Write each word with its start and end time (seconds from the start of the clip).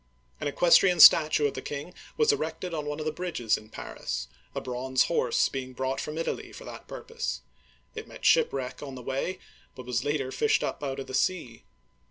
An 0.39 0.47
equestrian 0.47 0.99
statue 0.99 1.45
of 1.45 1.53
the 1.53 1.61
king 1.61 1.93
was 2.17 2.31
erected 2.31 2.73
on 2.73 2.87
one 2.87 2.99
of 2.99 3.05
the 3.05 3.11
bridges 3.11 3.55
in 3.55 3.69
Paris, 3.69 4.27
a 4.55 4.59
bronze 4.59 5.03
horse 5.03 5.47
being 5.47 5.73
brought 5.73 6.01
from 6.01 6.17
Italy 6.17 6.51
for 6.51 6.65
that 6.65 6.87
purpose; 6.87 7.41
it 7.93 8.07
met 8.07 8.25
shipwreck 8.25 8.81
on 8.81 8.95
the 8.95 9.03
way, 9.03 9.37
but 9.75 9.85
was 9.85 10.03
later 10.03 10.31
fished 10.31 10.63
up 10.63 10.83
out 10.83 10.97
of 10.99 11.05
the 11.05 11.13
sea. 11.13 11.65